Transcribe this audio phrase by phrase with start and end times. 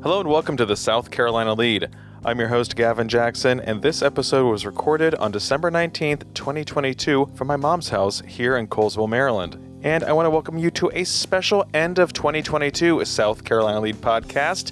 [0.00, 1.90] Hello and welcome to the South Carolina Lede.
[2.24, 7.48] I'm your host, Gavin Jackson, and this episode was recorded on December 19th, 2022, from
[7.48, 9.58] my mom's house here in Colesville, Maryland.
[9.82, 13.96] And I want to welcome you to a special end of 2022 South Carolina Lede
[13.96, 14.70] podcast.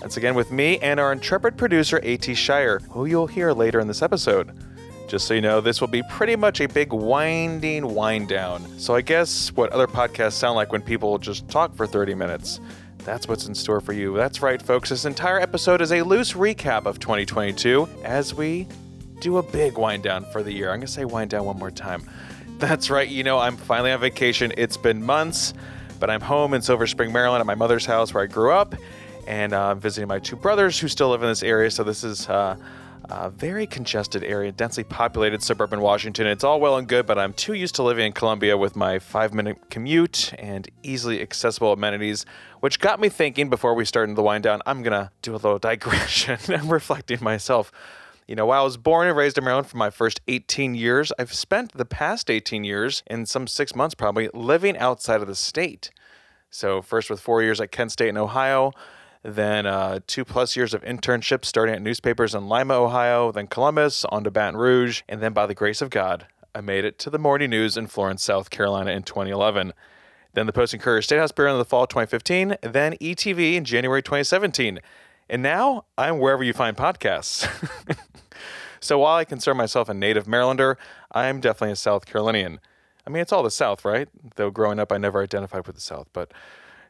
[0.00, 2.34] That's again with me and our intrepid producer, A.T.
[2.34, 4.50] Shire, who you'll hear later in this episode.
[5.06, 8.66] Just so you know, this will be pretty much a big winding wind down.
[8.80, 12.58] So I guess what other podcasts sound like when people just talk for 30 minutes.
[13.06, 14.16] That's what's in store for you.
[14.16, 14.88] That's right, folks.
[14.88, 18.66] This entire episode is a loose recap of 2022 as we
[19.20, 20.70] do a big wind down for the year.
[20.70, 22.02] I'm going to say wind down one more time.
[22.58, 23.08] That's right.
[23.08, 24.52] You know, I'm finally on vacation.
[24.56, 25.54] It's been months,
[26.00, 28.74] but I'm home in Silver Spring, Maryland at my mother's house where I grew up.
[29.28, 31.70] And uh, I'm visiting my two brothers who still live in this area.
[31.70, 32.56] So this is uh,
[33.08, 36.26] a very congested area, densely populated suburban Washington.
[36.26, 38.98] It's all well and good, but I'm too used to living in Columbia with my
[38.98, 42.26] five minute commute and easily accessible amenities,
[42.66, 45.34] which got me thinking before we start into the wind down, I'm to do a
[45.34, 47.70] little digression and reflecting myself.
[48.26, 51.12] You know, while I was born and raised in Maryland for my first 18 years,
[51.16, 55.36] I've spent the past 18 years, in some six months probably, living outside of the
[55.36, 55.92] state.
[56.50, 58.72] So, first with four years at Kent State in Ohio,
[59.22, 64.04] then uh, two plus years of internships starting at newspapers in Lima, Ohio, then Columbus,
[64.06, 67.10] on to Baton Rouge, and then by the grace of God, I made it to
[67.10, 69.72] the Morning News in Florence, South Carolina in 2011.
[70.36, 73.54] Then the Post and Courier State House Bureau in the fall of 2015, then ETV
[73.54, 74.80] in January 2017.
[75.30, 77.48] And now I'm wherever you find podcasts.
[78.80, 80.76] so while I consider myself a native Marylander,
[81.10, 82.60] I'm definitely a South Carolinian.
[83.06, 84.10] I mean, it's all the South, right?
[84.34, 86.32] Though growing up, I never identified with the South, but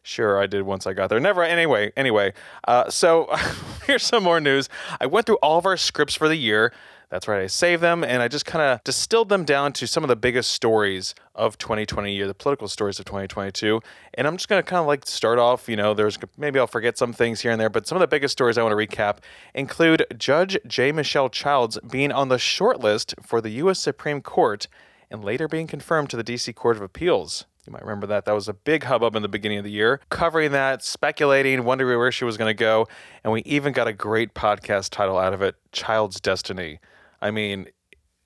[0.02, 1.18] Sure, I did once I got there.
[1.18, 1.42] Never.
[1.42, 2.32] Anyway, anyway.
[2.68, 3.28] Uh, so
[3.88, 4.68] here's some more news.
[5.00, 6.72] I went through all of our scripts for the year.
[7.08, 7.42] That's right.
[7.42, 10.16] I saved them and I just kind of distilled them down to some of the
[10.16, 13.80] biggest stories of 2020 year, the political stories of 2022.
[14.14, 15.68] And I'm just going to kind of like start off.
[15.68, 18.08] You know, there's maybe I'll forget some things here and there, but some of the
[18.08, 19.18] biggest stories I want to recap
[19.54, 20.90] include Judge J.
[20.90, 23.78] Michelle Childs being on the short list for the U.S.
[23.78, 24.66] Supreme Court
[25.08, 26.52] and later being confirmed to the D.C.
[26.54, 27.46] Court of Appeals.
[27.66, 28.24] You might remember that.
[28.24, 31.98] That was a big hubbub in the beginning of the year, covering that, speculating, wondering
[31.98, 32.86] where she was going to go.
[33.22, 36.80] And we even got a great podcast title out of it Child's Destiny.
[37.20, 37.66] I mean,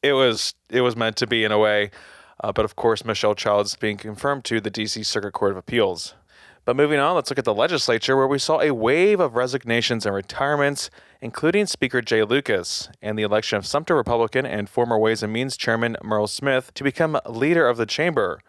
[0.03, 1.91] it was it was meant to be in a way.
[2.43, 6.15] Uh, but of course, Michelle Childs being confirmed to the DC Circuit Court of Appeals.
[6.65, 10.05] But moving on, let's look at the legislature where we saw a wave of resignations
[10.05, 10.91] and retirements,
[11.21, 15.57] including Speaker Jay Lucas, and the election of Sumter Republican and former Ways and Means
[15.57, 18.41] Chairman Murrell Smith to become leader of the chamber.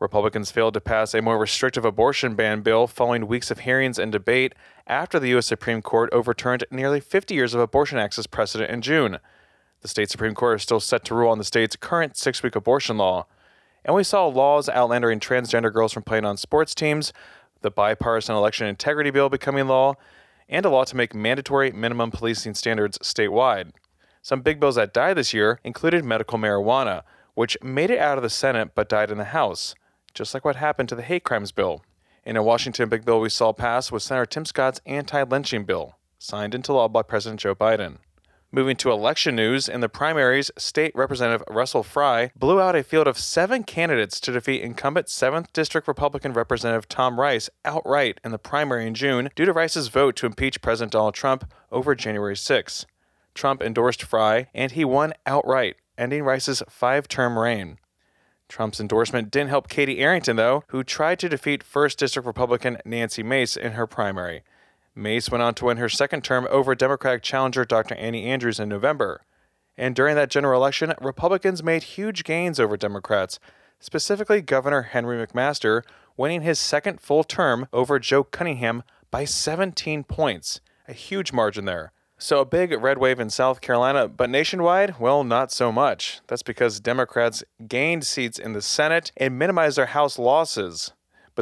[0.00, 4.10] Republicans failed to pass a more restrictive abortion ban bill following weeks of hearings and
[4.10, 4.54] debate
[4.86, 5.46] after the U.S.
[5.46, 9.18] Supreme Court overturned nearly 50 years of abortion access precedent in June.
[9.82, 12.56] The state Supreme Court is still set to rule on the state's current six week
[12.56, 13.26] abortion law.
[13.84, 17.12] And we saw laws outlandering transgender girls from playing on sports teams,
[17.60, 19.94] the bipartisan election integrity bill becoming law,
[20.48, 23.72] and a law to make mandatory minimum policing standards statewide.
[24.22, 27.02] Some big bills that died this year included medical marijuana,
[27.34, 29.74] which made it out of the Senate but died in the House
[30.14, 31.82] just like what happened to the hate crimes bill.
[32.24, 35.96] In a Washington big bill we saw pass was Senator Tim Scott's anti lynching bill,
[36.18, 37.96] signed into law by President Joe Biden.
[38.54, 43.08] Moving to election news, in the primaries, State Representative Russell Fry blew out a field
[43.08, 48.38] of seven candidates to defeat incumbent 7th District Republican Representative Tom Rice outright in the
[48.38, 52.84] primary in June due to Rice's vote to impeach President Donald Trump over January 6.
[53.32, 57.78] Trump endorsed Fry, and he won outright, ending Rice's five term reign.
[58.50, 63.22] Trump's endorsement didn't help Katie Arrington, though, who tried to defeat 1st District Republican Nancy
[63.22, 64.42] Mace in her primary.
[64.94, 67.94] Mace went on to win her second term over Democratic challenger Dr.
[67.94, 69.22] Annie Andrews in November.
[69.76, 73.38] And during that general election, Republicans made huge gains over Democrats,
[73.80, 75.82] specifically Governor Henry McMaster
[76.16, 80.60] winning his second full term over Joe Cunningham by 17 points.
[80.86, 81.92] A huge margin there.
[82.18, 86.20] So a big red wave in South Carolina, but nationwide, well, not so much.
[86.28, 90.92] That's because Democrats gained seats in the Senate and minimized their House losses.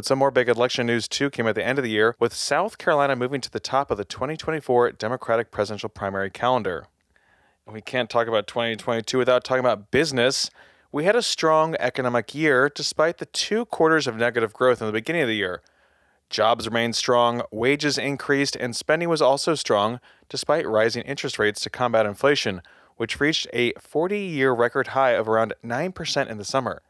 [0.01, 2.33] But some more big election news too came at the end of the year, with
[2.33, 6.87] South Carolina moving to the top of the 2024 Democratic presidential primary calendar.
[7.67, 10.49] And we can't talk about 2022 without talking about business.
[10.91, 14.91] We had a strong economic year despite the two quarters of negative growth in the
[14.91, 15.61] beginning of the year.
[16.31, 19.99] Jobs remained strong, wages increased, and spending was also strong
[20.29, 22.63] despite rising interest rates to combat inflation,
[22.97, 26.81] which reached a 40 year record high of around 9% in the summer.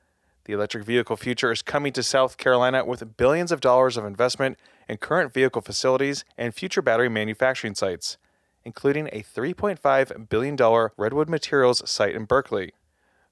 [0.46, 4.58] The electric vehicle future is coming to South Carolina with billions of dollars of investment
[4.90, 8.18] in current vehicle facilities and future battery manufacturing sites,
[8.64, 12.72] including a $3.5 billion Redwood Materials site in Berkeley.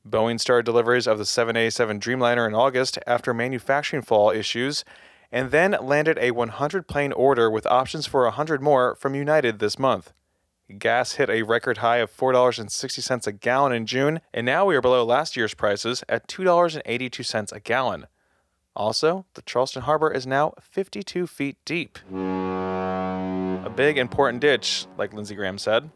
[0.07, 4.85] Boeing started deliveries of the 787 Dreamliner in August after manufacturing fall issues
[5.31, 9.77] and then landed a 100 plane order with options for 100 more from United this
[9.77, 10.13] month.
[10.77, 14.81] Gas hit a record high of $4.60 a gallon in June, and now we are
[14.81, 18.05] below last year's prices at $2.82 a gallon.
[18.75, 21.97] Also, the Charleston Harbor is now 52 feet deep.
[22.11, 25.89] A big, important ditch, like Lindsey Graham said.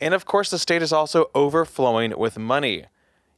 [0.00, 2.84] And of course, the state is also overflowing with money.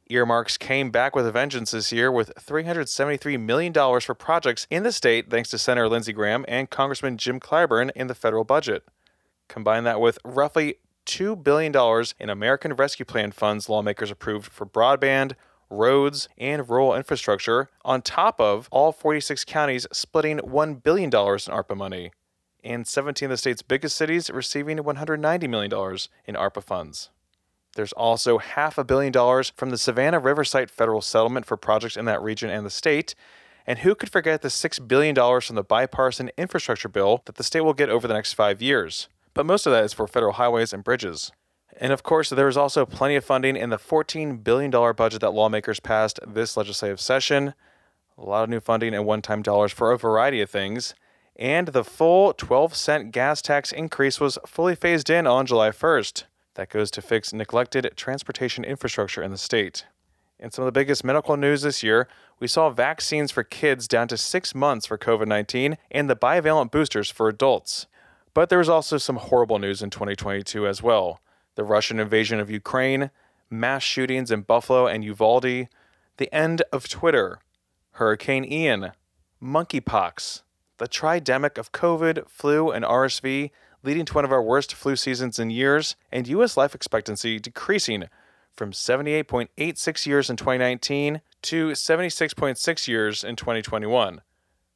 [0.09, 4.91] Earmarks came back with a vengeance this year with $373 million for projects in the
[4.91, 8.83] state, thanks to Senator Lindsey Graham and Congressman Jim Clyburn in the federal budget.
[9.49, 10.75] Combine that with roughly
[11.05, 11.73] $2 billion
[12.19, 15.33] in American Rescue Plan funds lawmakers approved for broadband,
[15.69, 21.75] roads, and rural infrastructure, on top of all 46 counties splitting $1 billion in ARPA
[21.75, 22.11] money,
[22.63, 25.71] and 17 of the state's biggest cities receiving $190 million
[26.25, 27.09] in ARPA funds.
[27.75, 31.97] There's also half a billion dollars from the Savannah River Site federal settlement for projects
[31.97, 33.15] in that region and the state.
[33.65, 37.61] And who could forget the $6 billion from the bipartisan infrastructure bill that the state
[37.61, 39.07] will get over the next five years?
[39.39, 41.31] But most of that is for federal highways and bridges.
[41.77, 45.31] And of course, there is also plenty of funding in the $14 billion budget that
[45.31, 47.53] lawmakers passed this legislative session.
[48.17, 50.93] A lot of new funding and one time dollars for a variety of things.
[51.37, 56.25] And the full 12 cent gas tax increase was fully phased in on July 1st.
[56.55, 59.85] That goes to fix neglected transportation infrastructure in the state.
[60.37, 62.09] In some of the biggest medical news this year,
[62.41, 66.71] we saw vaccines for kids down to six months for COVID 19 and the bivalent
[66.71, 67.87] boosters for adults.
[68.39, 71.19] But there was also some horrible news in 2022 as well
[71.55, 73.11] the Russian invasion of Ukraine,
[73.49, 75.67] mass shootings in Buffalo and Uvalde,
[76.15, 77.39] the end of Twitter,
[77.95, 78.93] Hurricane Ian,
[79.43, 80.43] monkeypox,
[80.77, 83.51] the tridemic of COVID, flu, and RSV,
[83.83, 86.55] leading to one of our worst flu seasons in years, and U.S.
[86.55, 88.05] life expectancy decreasing
[88.55, 94.21] from 78.86 years in 2019 to 76.6 years in 2021.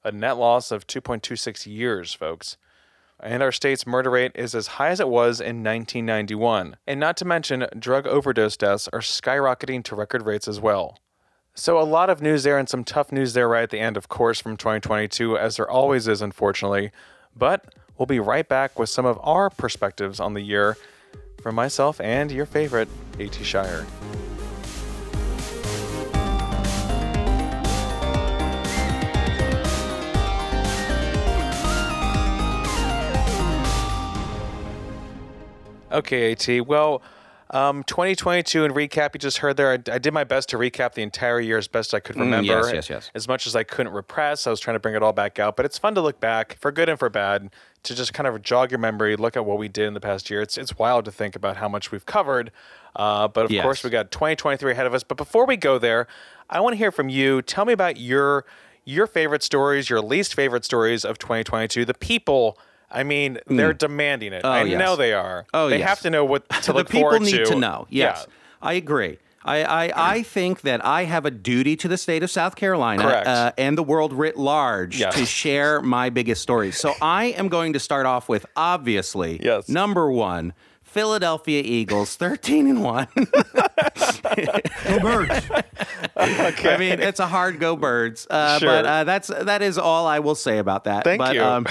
[0.04, 2.58] A net loss of 2.26 years, folks
[3.24, 6.78] and our state's murder rate is as high as it was in 1991.
[6.86, 10.98] And not to mention, drug overdose deaths are skyrocketing to record rates as well.
[11.56, 13.96] So, a lot of news there and some tough news there right at the end,
[13.96, 16.92] of course, from 2022, as there always is, unfortunately.
[17.36, 20.78] But we'll be right back with some of our perspectives on the year
[21.42, 23.86] from myself and your favorite, AT Shire.
[35.94, 36.68] Okay, AT.
[36.68, 37.02] Well,
[37.54, 39.72] um, 2022 in recap, you just heard there.
[39.72, 42.52] I, I, did my best to recap the entire year as best I could remember.
[42.52, 43.12] Mm, yes, yes, yes.
[43.14, 45.56] As much as I couldn't repress, I was trying to bring it all back out.
[45.56, 47.52] But it's fun to look back, for good and for bad,
[47.84, 50.32] to just kind of jog your memory, look at what we did in the past
[50.32, 50.42] year.
[50.42, 52.52] It's it's wild to think about how much we've covered.
[52.96, 53.62] Uh, but of yes.
[53.62, 55.04] course, we got 2023 ahead of us.
[55.04, 56.08] But before we go there,
[56.50, 57.44] I want to hear from you.
[57.44, 58.46] Tell me about your
[58.84, 61.86] your favorite stories, your least favorite stories of 2022.
[61.86, 62.58] The people
[62.94, 63.78] I mean, they're mm.
[63.78, 64.42] demanding it.
[64.44, 64.80] Oh, I yes.
[64.80, 65.46] know they are.
[65.54, 65.90] Oh, they yes.
[65.90, 67.26] have to know what to look forward to.
[67.26, 67.88] The people need to know.
[67.90, 68.34] Yes, yeah.
[68.62, 69.18] I agree.
[69.46, 73.04] I, I, I, think that I have a duty to the state of South Carolina
[73.04, 75.16] uh, and the world writ large yes.
[75.16, 76.80] to share my biggest stories.
[76.80, 79.68] So I am going to start off with obviously yes.
[79.68, 80.54] number one
[80.94, 83.08] Philadelphia Eagles, 13 and 1.
[83.16, 85.50] go birds.
[86.16, 86.74] Okay.
[86.74, 88.28] I mean, it's a hard go birds.
[88.30, 88.70] Uh, sure.
[88.70, 91.04] But uh, that's that is all I will say about that.
[91.04, 91.42] Thank but, you.
[91.42, 91.66] Um,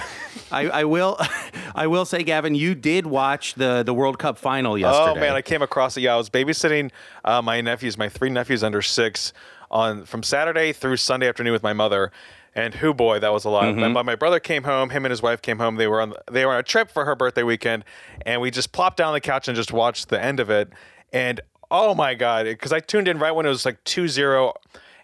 [0.51, 1.19] I, I, will
[1.75, 5.21] I will say, Gavin, you did watch the, the World Cup final yesterday.
[5.21, 6.01] Oh, man, I came across it.
[6.01, 6.91] Yeah, I was babysitting
[7.25, 9.33] uh, my nephews, my three nephews under six,
[9.71, 12.11] on from Saturday through Sunday afternoon with my mother
[12.55, 13.65] and who boy, that was a lot.
[13.65, 13.97] Mm-hmm.
[13.97, 14.91] And my brother came home.
[14.91, 15.77] Him and his wife came home.
[15.77, 17.85] They were on they were on a trip for her birthday weekend,
[18.27, 20.71] and we just plopped down on the couch and just watched the end of it.
[21.13, 21.41] And
[21.71, 24.53] oh my god, because I tuned in right when it was like 2-0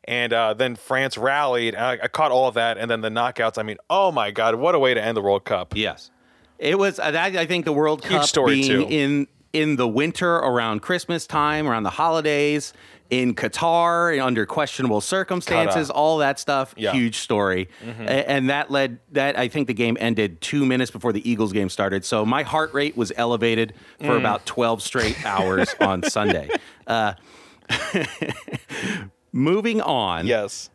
[0.09, 1.75] and uh, then France rallied.
[1.75, 3.59] I, I, caught all of that, and then the knockouts.
[3.59, 5.77] I mean, oh my God, what a way to end the World Cup!
[5.77, 6.11] Yes,
[6.59, 6.99] it was.
[6.99, 8.87] Uh, I think the World Huge Cup story being too.
[8.89, 12.73] in in the winter around Christmas time, around the holidays,
[13.11, 16.75] in Qatar under questionable circumstances, all that stuff.
[16.77, 16.93] Yeah.
[16.93, 18.05] Huge story, mm-hmm.
[18.07, 21.69] and that led that I think the game ended two minutes before the Eagles game
[21.69, 22.05] started.
[22.05, 24.19] So my heart rate was elevated for mm.
[24.19, 26.51] about twelve straight hours on Sunday.
[26.87, 27.15] Uh,
[29.33, 30.27] moving on.
[30.27, 30.71] Yes.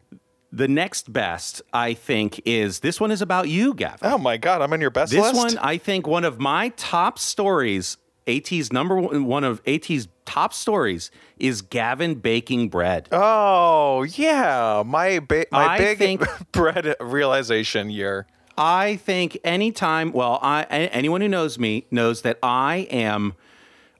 [0.52, 3.98] The next best, I think, is this one is about you, Gavin.
[4.04, 5.36] Oh my God, I'm on your best this list.
[5.36, 7.98] one, I think, one of my top stories
[8.28, 13.10] AT's number one, one of AT's top stories is Gavin baking bread.
[13.12, 18.28] Oh yeah, my ba- my I big think, bread realization year.
[18.58, 23.34] I think anytime, well, I anyone who knows me knows that I am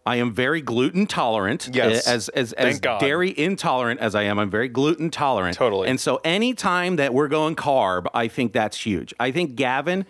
[0.06, 1.70] I am very gluten tolerant.
[1.74, 2.08] Yes.
[2.08, 5.56] As as as dairy intolerant as I am, I'm very gluten tolerant.
[5.56, 5.88] Totally.
[5.88, 9.14] And so anytime that we're going carb, I think that's huge.
[9.20, 10.06] I think Gavin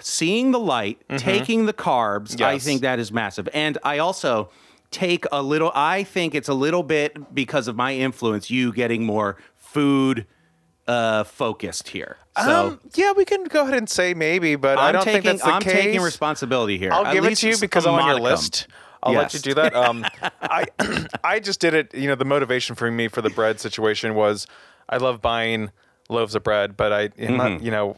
[0.00, 2.64] seeing the light, taking the carbs, I Mm-hmm.
[2.64, 3.48] Think that is massive.
[3.54, 4.50] And I also
[4.90, 9.04] take a little I think it's a little bit because of my influence you getting
[9.04, 10.26] more food
[10.88, 12.16] uh focused here.
[12.42, 15.22] So um, yeah, we can go ahead and say maybe, but I I'm don't taking
[15.22, 15.72] think that's the I'm case.
[15.72, 16.92] taking responsibility here.
[16.92, 18.66] I'll At give it to you because I'm on your list.
[19.02, 19.74] I'll let you do that.
[19.74, 20.04] Um,
[20.42, 20.66] I
[21.24, 21.94] I just did it.
[21.94, 24.46] You know, the motivation for me for the bread situation was
[24.88, 25.70] I love buying
[26.08, 27.36] loaves of bread, but I mm-hmm.
[27.36, 27.96] not, you know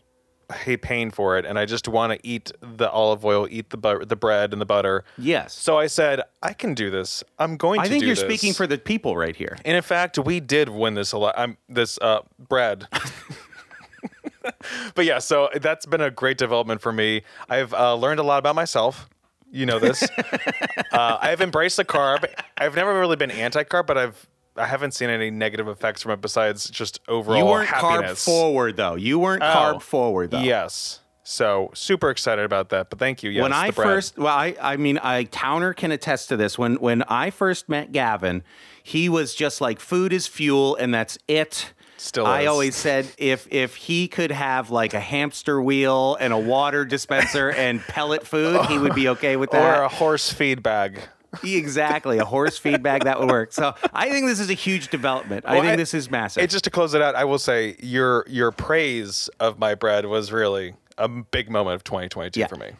[0.53, 3.77] Hate paying for it, and I just want to eat the olive oil, eat the
[3.77, 5.05] bu- the bread and the butter.
[5.19, 5.55] Yes.
[5.55, 7.25] So I said I can do this.
[7.39, 7.89] I'm going I to.
[7.89, 8.25] I think you're this.
[8.25, 9.59] speaking for the people right here.
[9.65, 11.35] And in fact, we did win this a lot.
[11.37, 12.87] I'm this uh, bread.
[14.95, 17.23] but yeah, so that's been a great development for me.
[17.49, 19.09] I've uh, learned a lot about myself.
[19.51, 20.03] You know this.
[20.93, 22.25] uh, I've embraced the carb.
[22.57, 26.21] I've never really been anti-carb, but I've I haven't seen any negative effects from it
[26.21, 28.23] besides just overall You weren't happiness.
[28.23, 28.95] carb forward though.
[28.97, 29.47] You weren't Oh.
[29.47, 30.41] carb forward though.
[30.41, 31.01] Yes.
[31.25, 32.91] So super excited about that.
[32.91, 33.31] But thank you.
[33.31, 36.59] Yes, when I first, well, I, I mean, I Towner can attest to this.
[36.59, 38.43] When when I first met Gavin,
[38.83, 41.73] he was just like food is fuel, and that's it.
[41.97, 42.49] Still I is.
[42.49, 47.51] always said if if he could have like a hamster wheel and a water dispenser
[47.53, 49.79] and pellet food, he would be okay with that.
[49.79, 50.99] or a horse feed bag.
[51.43, 53.53] Exactly, a horse feedback that would work.
[53.53, 55.45] So I think this is a huge development.
[55.47, 56.49] I think I- this is massive.
[56.51, 60.33] Just to close it out, I will say your your praise of my bread was
[60.33, 62.47] really a big moment of 2022 Yeah.
[62.47, 62.73] for me.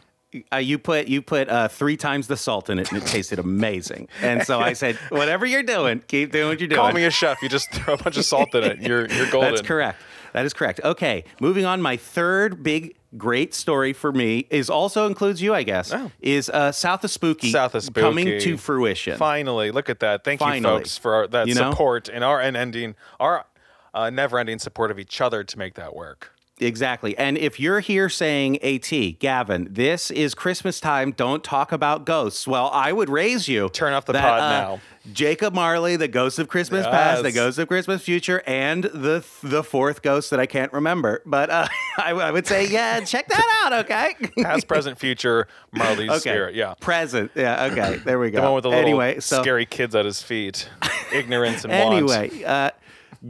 [0.51, 3.37] uh, you put you put uh, three times the salt in it, and it tasted
[3.39, 4.07] amazing.
[4.21, 6.81] And so I said, whatever you're doing, keep doing what you're doing.
[6.81, 7.41] Call me a chef.
[7.43, 8.79] You just throw a bunch of salt in it.
[8.81, 9.51] You're you're golden.
[9.51, 9.99] That's correct.
[10.33, 10.79] That is correct.
[10.83, 11.81] Okay, moving on.
[11.83, 15.93] My third big great story for me is also includes you, I guess.
[15.93, 16.11] Oh.
[16.21, 19.17] Is uh, South of Spooky South of Spooky coming to fruition?
[19.17, 20.23] Finally, look at that.
[20.23, 21.71] Thank you, folks, for our, that You know?
[21.71, 23.45] support and our unending, our
[23.93, 26.31] uh, never-ending support of each other to make that work.
[26.59, 27.17] Exactly.
[27.17, 32.47] And if you're here saying, AT, Gavin, this is Christmas time, don't talk about ghosts.
[32.47, 33.69] Well, I would raise you.
[33.69, 34.81] Turn off the that, pod uh, now.
[35.11, 37.35] Jacob Marley, the ghost of Christmas past, the Yes.
[37.35, 41.21] ghost of Christmas future, and the the fourth ghost that I can't remember.
[41.25, 41.67] But uh,
[41.97, 44.15] I, I would say, yeah, check that out, okay?
[44.41, 46.19] Past, present, future, Marley's okay.
[46.19, 46.55] spirit.
[46.55, 46.75] Yeah.
[46.79, 47.31] Present.
[47.35, 47.97] Yeah, okay.
[47.97, 48.37] There we go.
[48.37, 50.69] The one with the little anyway, so scary kids at his feet.
[51.13, 51.95] Ignorance and want.
[51.95, 52.69] anyway, uh,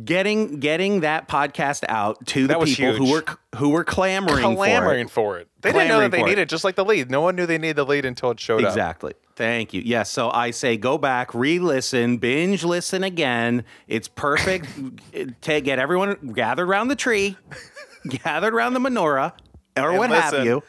[0.05, 3.23] getting getting that podcast out to the That was people who were
[3.55, 5.39] who were clamoring, clamoring for it.
[5.39, 5.47] for it.
[5.61, 6.29] They didn't know that they for it.
[6.29, 7.09] needed, just like the lead.
[7.09, 8.69] No one knew they needed the lead until it showed up.
[8.69, 9.13] Exactly.
[9.35, 9.81] Thank you.
[9.83, 10.09] Yes.
[10.11, 13.63] So I say go back, re-listen, binge listen again.
[13.87, 14.67] It's perfect.
[15.41, 17.37] to get everyone gathered around the tree,
[18.07, 19.33] gathered around the menorah,
[19.77, 20.63] or And what have you.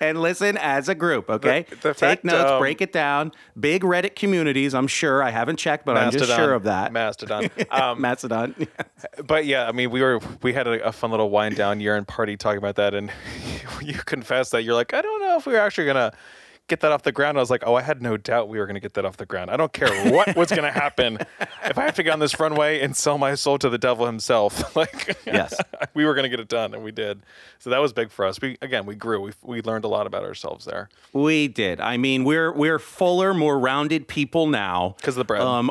[0.00, 1.66] And listen as a group, okay?
[1.68, 3.32] The- the Take fact, notes, um, break it down.
[3.58, 5.24] Big Reddit communities, I'm sure.
[5.24, 6.92] I haven't checked, but I'm just sure of that.
[6.92, 7.50] Mastodon.
[7.70, 8.54] Um, Mastodon.
[9.26, 11.96] But yeah, I mean, we were we had a, a fun little wind down year
[11.96, 13.10] end party talking about that, and
[13.82, 16.12] you confessed that you're like, I don't know if we're actually gonna
[16.68, 17.36] get that off the ground.
[17.38, 19.26] I was like, oh, I had no doubt we were gonna get that off the
[19.26, 19.50] ground.
[19.50, 21.18] I don't care what was gonna happen
[21.64, 24.06] if I have to get on this runway and sell my soul to the devil
[24.06, 24.76] himself.
[24.76, 25.58] like, Yes.
[25.94, 27.20] we were gonna get it done, and we did.
[27.58, 28.40] So that was big for us.
[28.40, 29.20] We again, we grew.
[29.20, 30.88] We we learned a lot about ourselves there.
[31.12, 31.80] We did.
[31.80, 35.42] I mean, we're we're fuller, more rounded people now 'Cause of the bread.
[35.42, 35.70] Um,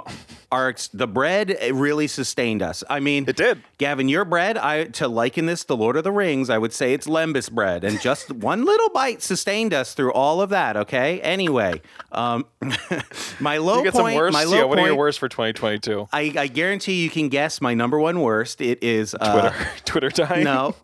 [0.52, 2.84] our the bread really sustained us.
[2.90, 3.62] I mean, It did.
[3.78, 4.58] Gavin, your bread.
[4.58, 7.84] I to liken this to Lord of the Rings, I would say it's Lembas bread,
[7.84, 10.76] and just one little bite sustained us through all of that.
[10.76, 10.87] Okay.
[10.94, 12.46] Anyway, um,
[13.40, 14.14] my low You get point.
[14.14, 14.34] some worst.
[14.34, 14.88] My low Yeah, what point.
[14.88, 16.08] are your worst for 2022?
[16.12, 18.62] I, I guarantee you can guess my number one worst.
[18.62, 20.44] It is uh, Twitter, Twitter dying.
[20.44, 20.76] no,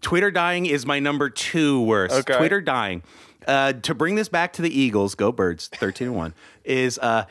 [0.00, 2.14] Twitter dying is my number two worst.
[2.14, 2.36] Okay.
[2.36, 3.02] Twitter dying.
[3.46, 6.34] Uh, to bring this back to the Eagles, go Birds, thirteen and one
[6.64, 6.98] is.
[6.98, 7.24] Uh,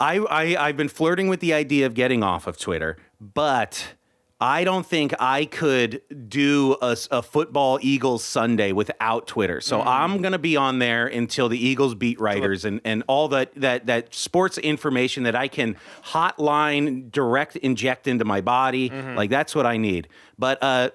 [0.00, 3.94] I, I I've been flirting with the idea of getting off of Twitter, but
[4.44, 9.62] I don't think I could do a football Eagles Sunday without Twitter.
[9.62, 13.54] So I'm gonna be on there until the Eagles beat writers and, and all that
[13.54, 18.90] that that sports information that I can hotline direct inject into my body.
[18.90, 20.08] Like that's what I need.
[20.38, 20.90] But uh,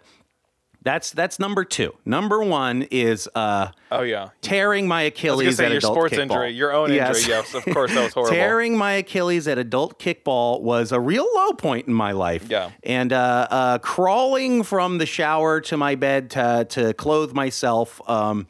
[0.81, 1.93] that's that's number two.
[2.05, 4.29] Number one is uh, Oh yeah.
[4.41, 6.19] tearing my I was Achilles say at your adult sports kickball.
[6.21, 7.17] injury, your own Yes.
[7.17, 7.33] injury.
[7.33, 8.33] Yes, of course that was horrible.
[8.35, 12.45] Tearing my Achilles at adult kickball was a real low point in my life.
[12.49, 12.71] Yeah.
[12.83, 18.47] And uh, uh, crawling from the shower to my bed to, to clothe myself um,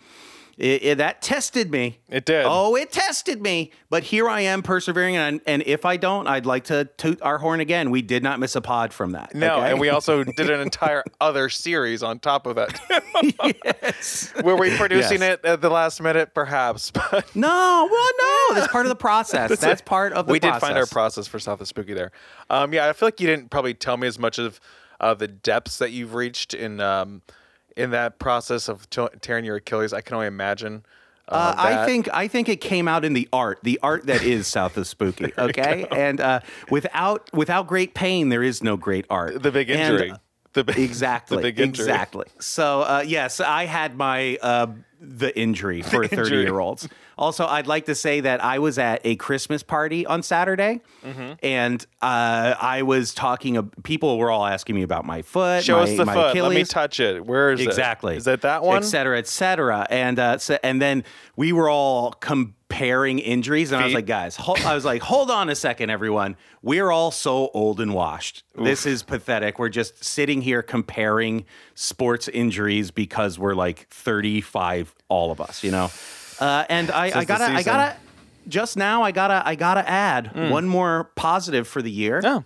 [0.60, 2.00] It, it, that tested me.
[2.10, 2.44] It did.
[2.46, 3.72] Oh, it tested me.
[3.90, 5.16] But here I am persevering.
[5.16, 7.92] And, and if I don't, I'd like to toot our horn again.
[7.92, 9.34] We did not miss a pod from that.
[9.34, 9.72] No, okay?
[9.72, 12.78] and we also did an entire other series on top of that.
[13.64, 14.34] yes.
[14.44, 15.40] Were we producing Yes.
[15.42, 16.34] it at the last minute?
[16.34, 16.92] Perhaps.
[17.12, 18.56] But No, well, no.
[18.60, 19.58] That's part of the process.
[19.60, 20.60] That's, part of the we process.
[20.62, 22.12] did find our process for South of Spooky there.
[22.50, 24.60] Um, yeah, I feel like you didn't probably tell me as much of
[25.00, 27.22] uh, the depths that you've reached in um,
[27.80, 29.94] in that process of t- tearing your Achilles.
[29.94, 30.84] I can only imagine.
[31.28, 34.24] Uh, Uh, I think I think it came out in the art, the art that
[34.24, 35.32] is South of Spooky.
[35.38, 39.42] Okay, and uh, without without great pain, there is no great art.
[39.42, 40.12] the big And, injury.
[40.12, 40.18] uh,
[40.54, 41.86] the big, exactly, The big injury.
[41.86, 42.26] exactly.
[42.40, 44.68] So uh, yes, I had my uh,
[45.02, 46.88] the injury for thirty year olds.
[47.18, 51.34] Also, I'd like to say that I was at a Christmas party on Saturday, Mm-hmm.
[51.44, 53.58] and uh, I was talking.
[53.58, 55.64] Of, people were all asking me about my foot.
[55.64, 56.36] Show my, us the my foot.
[56.36, 57.26] Let me touch it.
[57.26, 57.68] Where is it?
[57.68, 58.78] exactly Is that that one?
[58.78, 61.04] et cetera et cetera and uh so, and then
[61.36, 62.12] we were all
[62.70, 65.90] comparing injuries and i was like guys hold, i was like hold on a second
[65.90, 66.38] everyone.
[66.62, 68.44] We're all so old and washed.
[68.54, 69.60] This is pathetic.
[69.60, 75.72] We're just sitting here comparing sports injuries because we're like 35 all of us you
[75.72, 75.90] know?
[76.40, 77.96] Uh and i i gotta i gotta
[78.48, 82.22] just now i gotta i gotta add one more positive for the year.
[82.24, 82.44] Oh.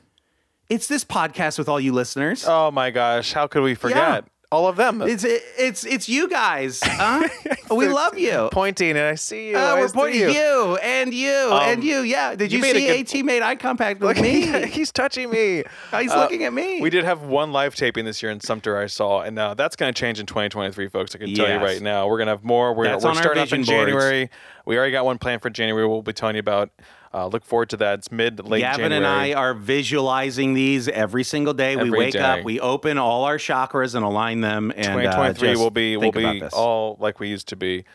[0.70, 2.46] it's this podcast with all you listeners.
[2.48, 3.34] Oh my gosh!
[3.34, 5.02] How could we forget all of them?
[5.02, 6.80] it's it, it's it's you guys.
[6.84, 7.28] Huh?
[7.76, 8.50] we love you.
[8.52, 9.58] pointing, and I see you.
[9.58, 10.30] Uh, we're pointing you.
[10.30, 10.76] you.
[10.78, 12.02] and you and you.
[12.02, 12.36] Yeah.
[12.36, 14.68] Did you you, see good- AT made eye contact with Look, me?
[14.68, 15.64] he's touching me.
[16.00, 16.82] He's Uh, looking at me.
[16.82, 18.78] We did have one live taping this year in Sumter.
[18.78, 21.16] I saw, and uh, that's going to change in 2023, folks.
[21.16, 22.08] I can tell you right now.
[22.08, 22.74] We're going to have more.
[22.74, 23.70] We're, That's we're starting off in boards.
[23.70, 24.30] January.
[24.66, 25.88] We already got one planned for January.
[25.88, 26.70] We'll be telling you about.
[27.14, 28.00] Uh, look forward to that.
[28.00, 28.98] It's mid late Gavin January.
[28.98, 31.74] and I are visualizing these every single day.
[31.74, 32.20] Every we wake day.
[32.20, 34.72] up, we open all our chakras and align them.
[34.76, 37.86] And uh, 2023 just will be will be all like we used to be.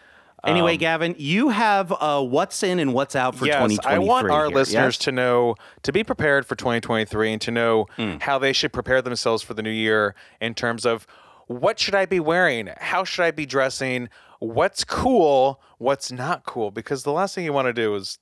[0.47, 3.93] Anyway, um, Gavin, you have uh, what's in and what's out for yes, 2023.
[3.93, 4.99] I want our here, listeners yes?
[4.99, 8.19] to know to be prepared for 2023 and to know Hmm.
[8.21, 11.09] how they should prepare themselves for the new year in terms of
[11.49, 12.71] what should I be wearing?
[12.79, 14.09] How should I be dressing?
[14.39, 15.61] What's cool?
[15.79, 16.71] What's not cool?
[16.71, 18.19] Because the last thing you want to do is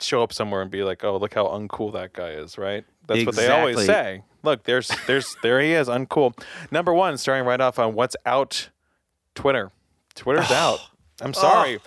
[0.00, 2.84] show up somewhere and be like, "Oh, look how uncool that guy is," right?
[3.06, 4.22] That's what they always say.
[4.42, 6.38] Look, there's there's there he is, uncool.
[6.70, 8.70] Number 1, starting right off on what's out
[9.34, 9.70] Twitter.
[10.14, 10.78] Twitter's out.
[11.20, 11.78] I'm sorry.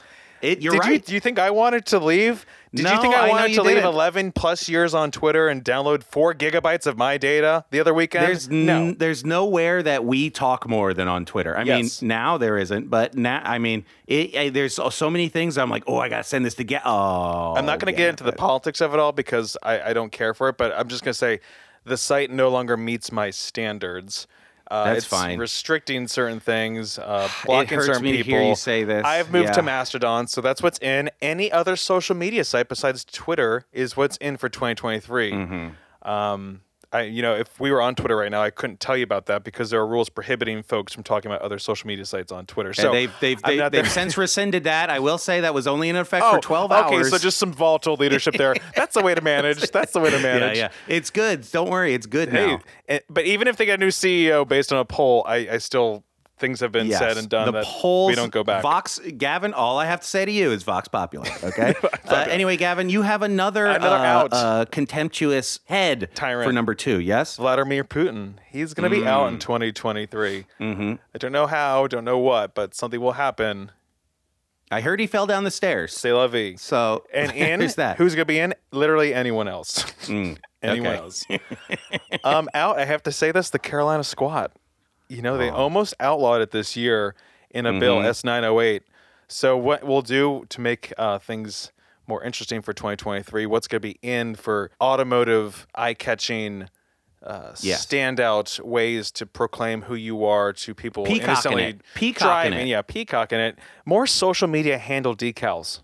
[0.41, 2.45] It, you're Did you do you think I wanted to leave?
[2.73, 3.89] Did you think I I wanted to leave didn't.
[3.93, 8.27] 11 plus years on Twitter and download four gigabytes of my data the other weekend?
[8.27, 8.93] There's no.
[8.93, 11.57] there's nowhere that we talk more than on Twitter.
[11.57, 12.01] I Yes.
[12.01, 15.57] mean, now there isn't, but now I mean, it, eh, there's so- many things.
[15.57, 16.83] I'm like, oh, I gotta send this to get.
[16.85, 19.93] Oh, I'm not going to get into the politics of it all because I, I
[19.93, 21.39] don't care for it, but I'm just going to say
[21.85, 24.27] the site no longer meets my standards.
[24.69, 25.39] Uh, That's it's fine.
[25.39, 28.39] restricting certain things, uh, blocking hurts certain me to people.
[28.39, 29.03] hear you say this.
[29.03, 31.09] I've moved to Mastodon, so that's what's in.
[31.21, 35.31] Any other social media site besides Twitter is what's in for 2023.
[35.31, 36.09] Mm-hmm.
[36.09, 39.03] Um, I, you know, if we were on Twitter right now, I couldn't tell you
[39.03, 42.31] about that because there are rules prohibiting folks from talking about other social media sites
[42.31, 42.73] on Twitter.
[42.73, 44.89] So And they've they've they, not they've since rescinded that.
[44.89, 46.93] I will say that was only in effect Oh, for 12 okay, hours.
[47.07, 48.55] Okay, so just some volatile leadership there.
[48.75, 49.69] That's the way to manage.
[49.69, 50.57] That's the way to manage.
[50.57, 51.45] yeah, it's good.
[51.51, 52.59] Don't worry, it's good Hey, now.
[52.87, 55.57] eh, but even if they get a new CEO based on a poll, I, I
[55.59, 56.03] still
[56.39, 56.99] things have been Yes.
[56.99, 58.63] said and done The that polls, we don't go back.
[58.63, 59.53] Vox, Gavin.
[59.53, 61.27] All I have to say to you is Vox Popular.
[61.43, 61.73] Okay.
[62.07, 64.29] uh, anyway, Gavin, you have another Another uh, out.
[64.33, 66.47] uh, contemptuous head Tyrant.
[66.47, 66.99] for number two.
[66.99, 67.35] Yes.
[67.37, 68.33] Vladimir Putin.
[68.49, 69.33] He's going to be out Mm.
[69.33, 70.45] in 2023.
[70.59, 70.93] Mm-hmm.
[71.13, 73.71] I don't know how, don't know what, but something will happen.
[74.71, 75.93] I heard he fell down the stairs.
[75.97, 76.55] C'est la vie.
[76.57, 77.97] So And in, there's that.
[77.97, 78.53] who's going to be in?
[78.71, 79.83] Literally anyone else.
[80.09, 80.95] anyone okay.
[80.95, 81.25] else.
[82.23, 84.51] um, out, I have to say this the Carolina squat.
[85.09, 85.37] You know, Oh.
[85.37, 87.15] they almost outlawed it this year
[87.49, 87.79] in a Mm-hmm.
[87.79, 88.81] bill, S908.
[89.27, 91.71] So, what we'll do to make uh, things
[92.07, 96.67] more interesting for 2023, what's going to be in for automotive, eye catching,
[97.23, 97.85] uh, Yes.
[97.85, 101.81] standout ways to proclaim who you are to people Peacocking innocently it.
[101.95, 102.67] Peacocking driving.
[102.67, 102.71] it.
[102.71, 103.59] Yeah, peacocking it.
[103.85, 105.81] More social media handle decals.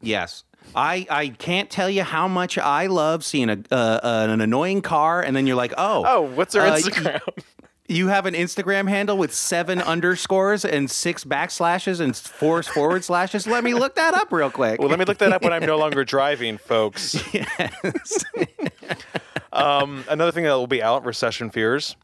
[0.00, 0.44] Yes.
[0.74, 5.22] I, I can't tell you how much I love seeing a uh, an annoying car,
[5.22, 7.20] and then you're like, oh, Oh, what's their uh, Instagram?
[7.90, 13.46] You have an Instagram handle with seven underscores and six backslashes and four forward slashes.
[13.46, 14.78] Let me look that up real quick.
[14.78, 17.16] Well, let me look that up when I'm no longer driving, folks.
[17.32, 18.24] Yes.
[19.50, 21.96] Um, another thing that will be out: recession fears.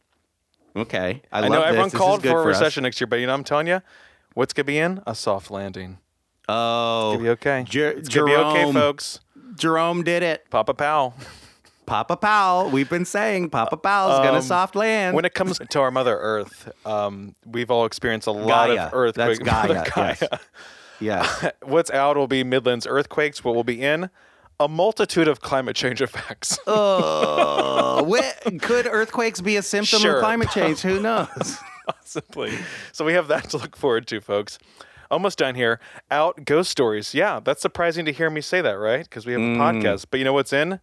[0.75, 1.20] okay.
[1.31, 1.66] I, I, know this.
[1.68, 2.47] everyone This called for a us.
[2.47, 3.81] recession next year, but you know I'm telling you,
[4.33, 5.99] what's gonna be in a soft landing.
[6.49, 7.64] Oh, It's gonna be okay.
[7.68, 8.75] Jer- it's gonna be okay, Jerome.
[8.75, 9.20] folks.
[9.57, 10.47] Jerome did it.
[10.51, 11.12] Papa Pow.
[11.87, 12.70] Papa Powell.
[12.70, 15.14] We've been saying Papa Powell's um, gonna soft land.
[15.14, 18.87] When it comes to our Mother Earth, um, we've all experienced a lot Gaia.
[18.87, 19.38] of earthquakes.
[19.38, 19.90] That's Gaia.
[19.94, 20.38] Gaia.
[21.01, 21.38] Yes.
[21.42, 21.53] yes.
[21.62, 23.44] What's out will be Midlands earthquakes.
[23.44, 24.11] What will be in?
[24.61, 26.59] A multitude of climate change effects.
[26.66, 28.05] oh,
[28.61, 30.16] could earthquakes be a symptom sure.
[30.16, 30.81] of climate change?
[30.81, 31.59] Who knows?
[31.87, 32.57] Possibly.
[32.92, 34.59] So we have that to look forward to, folks
[35.11, 35.81] almost done here.
[36.11, 37.14] Out ghost stories.
[37.14, 39.05] Yeah, that's surprising to hear me say that, right?
[39.05, 39.57] Because we have a mm.
[39.57, 40.07] podcast.
[40.11, 40.81] But you know what's in?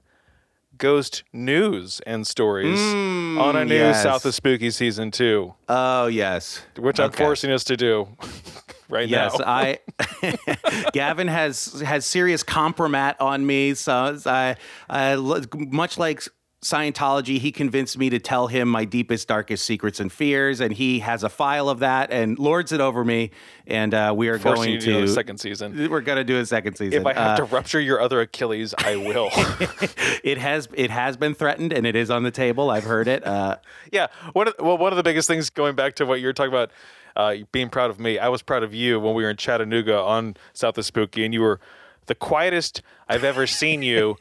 [0.82, 4.02] Ghost news and stories mm, on a new yes.
[4.02, 5.54] South of Spooky season two.
[5.70, 8.08] Oh yes, which I'm forcing us to do
[8.89, 9.62] right yes, now.
[9.62, 9.78] Yes,
[10.20, 10.88] I.
[10.94, 14.56] Gavin has has serious kompromat on me, so I,
[14.89, 15.17] I
[15.54, 16.24] much like
[16.63, 21.00] Scientology, he convinced me to tell him my deepest, darkest secrets and fears, and he
[21.00, 23.32] has a file of that and lords it over me.
[23.65, 25.89] And uh, we are Forcing going to, to second season.
[25.89, 27.02] We're going to do a second season.
[27.02, 29.30] If I have uh, to rupture your other Achilles, I will.
[30.24, 32.69] it has it has been threatened, and it is on the table.
[32.69, 33.26] I've heard it.
[33.26, 33.58] Uh,
[33.91, 34.08] yeah.
[34.34, 36.71] One of, well, one of the biggest things going back to what you're talking about,
[37.15, 38.19] uh, being proud of me.
[38.19, 41.34] I was proud of you when we were in Chattanooga on South of Spooky, and
[41.34, 41.60] you were
[42.08, 44.18] the quietest I've ever seen you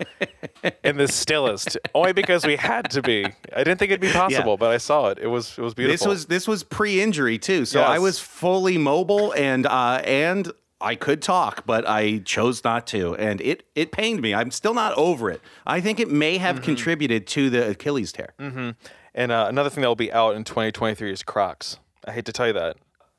[0.85, 1.79] and the stillest.
[1.95, 3.25] Only because we had to be.
[3.25, 4.57] I didn't think it'd be possible, yeah.
[4.57, 5.19] but I saw it.
[5.19, 5.95] It was it was beautiful.
[5.95, 7.89] This was this was pre-injury too, so yes.
[7.89, 13.15] I was fully mobile and uh, and I could talk, but I chose not to,
[13.17, 14.35] and it it pained me.
[14.35, 15.41] I'm still not over it.
[15.67, 16.65] I think it may have mm-hmm.
[16.65, 18.35] contributed to the Achilles tear.
[18.39, 18.71] Mm-hmm.
[19.15, 21.79] And uh, another thing that will be out in 2023 is Crocs.
[22.07, 22.77] I hate to tell you that.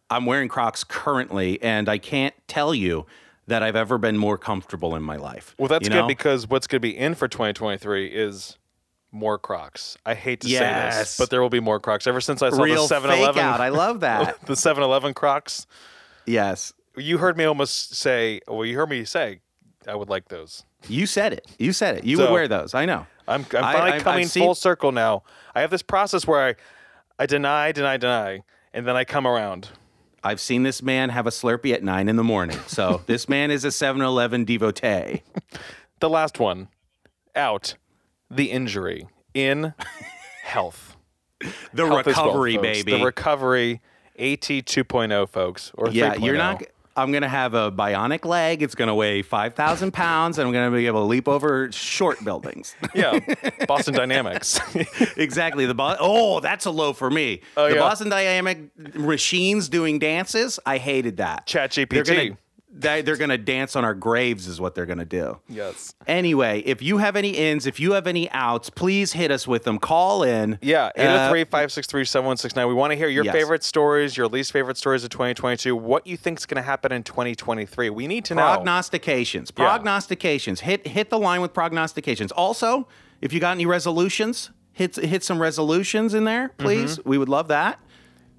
[0.09, 3.05] I'm wearing Crocs currently, and I can't tell you
[3.47, 5.55] that I've ever been more comfortable in my life.
[5.57, 8.57] Well, that's you good because what's going to be in for 2023 is
[9.11, 9.97] more Crocs.
[10.05, 10.93] I hate to yes.
[10.93, 12.07] say this, but there will be more Crocs.
[12.07, 14.45] Ever since I saw Real the 7-Eleven, I love that.
[14.45, 15.67] the 7-Eleven Crocs.
[16.25, 16.73] Yes.
[16.95, 18.41] You heard me almost say.
[18.47, 19.39] Well, you heard me say
[19.87, 20.65] I would like those.
[20.87, 21.47] You said it.
[21.57, 22.03] You said it.
[22.03, 22.73] You so, would wear those.
[22.73, 23.05] I know.
[23.27, 25.23] I'm, I'm finally I, coming full circle now.
[25.55, 26.55] I have this process where I,
[27.19, 29.69] I deny, deny, deny, and then I come around.
[30.23, 32.59] I've seen this man have a Slurpee at nine in the morning.
[32.67, 35.23] So this man is a 7 Eleven devotee.
[35.99, 36.69] The last one
[37.35, 37.75] out
[38.29, 39.73] the injury in
[40.43, 40.95] health.
[41.73, 42.91] The health recovery, baby.
[42.91, 43.81] The recovery
[44.17, 45.71] AT 2.0, folks.
[45.75, 46.25] Or yeah, 3.0.
[46.25, 46.37] you're oh.
[46.37, 46.63] not.
[46.95, 48.61] I'm going to have a bionic leg.
[48.61, 51.71] It's going to weigh 5,000 pounds, and I'm going to be able to leap over
[51.71, 52.75] short buildings.
[52.93, 53.19] yeah,
[53.67, 54.59] Boston Dynamics.
[55.17, 55.65] exactly.
[55.65, 57.41] The bo- Oh, that's a low for me.
[57.55, 57.79] Oh, the yeah.
[57.79, 61.47] Boston Dynamic machines doing dances, I hated that.
[61.47, 62.37] Chat GPT
[62.73, 65.39] they're going to dance on our graves is what they're going to do.
[65.49, 65.93] Yes.
[66.07, 69.63] Anyway, if you have any ins, if you have any outs, please hit us with
[69.63, 69.77] them.
[69.77, 70.57] Call in.
[70.61, 72.67] Yeah, 803-563-7169.
[72.67, 73.33] We want to hear your yes.
[73.33, 76.91] favorite stories, your least favorite stories of 2022, what you think is going to happen
[76.91, 77.89] in 2023.
[77.89, 78.41] We need to know.
[78.41, 79.51] Prognostications.
[79.51, 80.61] Prognostications.
[80.61, 80.67] Yeah.
[80.67, 82.31] Hit hit the line with prognostications.
[82.31, 82.87] Also,
[83.19, 86.97] if you got any resolutions, hit hit some resolutions in there, please.
[86.97, 87.09] Mm-hmm.
[87.09, 87.79] We would love that.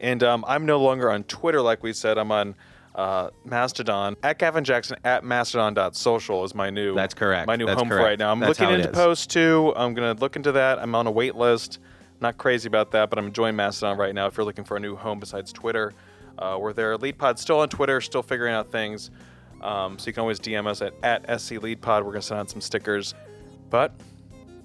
[0.01, 2.19] And um, I'm no longer on Twitter like we said.
[2.19, 2.57] I'm on
[2.95, 7.79] uh, Mastodon at Gavin Jackson at mastodon.social is my new that's correct my new that's
[7.79, 8.03] home correct.
[8.03, 8.31] for right now.
[8.31, 9.73] I'm that's looking into post too.
[9.77, 10.79] I'm gonna look into that.
[10.79, 11.79] I'm on a wait list.
[12.21, 14.27] Not crazy about that, but I'm enjoying Mastodon right now.
[14.27, 15.93] If you're looking for a new home besides Twitter,
[16.39, 16.97] uh, we're there.
[16.97, 19.11] LedePod still on Twitter, still figuring out things.
[19.61, 22.05] Um, so you can always DM us at, at SC LedePod.
[22.05, 23.15] We're gonna send out some stickers.
[23.71, 23.93] But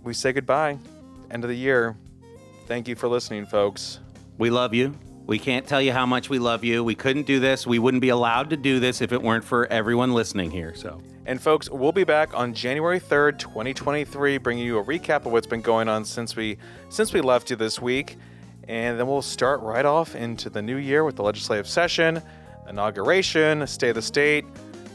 [0.03, 0.77] we say goodbye.
[1.31, 1.95] End of the year.
[2.67, 3.99] Thank you for listening, folks.
[4.37, 4.93] We love you.
[5.27, 6.85] We can't tell you how much we love you.
[6.85, 7.67] We couldn't do this.
[7.67, 10.73] We wouldn't be allowed to do this if it weren't for everyone listening here.
[10.73, 15.33] So, and folks, we'll be back on January 3rd, 2023, bringing you a recap of
[15.33, 18.15] what's been going on since we since we left you this week,
[18.69, 22.21] and then we'll start right off into the new year with the legislative session,
[22.69, 24.45] inauguration, state of the state,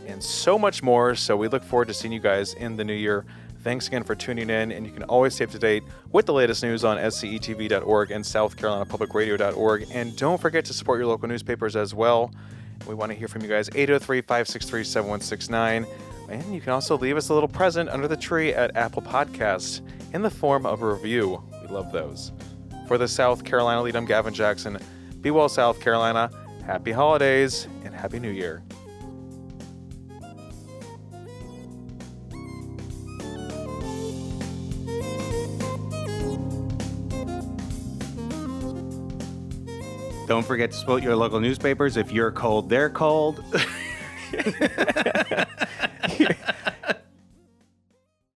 [0.06, 1.14] and so much more.
[1.14, 3.26] So we look forward to seeing you guys in the new year.
[3.62, 6.32] Thanks again for tuning in, and you can always stay up to date with the
[6.32, 9.86] latest news on scetv.org and southcarolinapublicradio.org.
[9.92, 12.32] And don't forget to support your local newspapers as well.
[12.88, 15.86] We want to hear from you guys 803 563 7169.
[16.28, 19.80] And you can also leave us a little present under the tree at Apple Podcasts
[20.12, 21.40] in the form of a review.
[21.62, 22.32] We love those.
[22.88, 24.78] For the South Carolina Lede, I'm Gavin Jackson.
[25.20, 26.30] Be well, South Carolina.
[26.66, 28.64] Happy holidays and Happy New Year.
[40.32, 41.98] Don't forget to support your local newspapers.
[41.98, 43.44] If you're cold, they're cold.